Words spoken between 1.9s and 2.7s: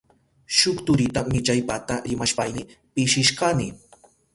rimashpayni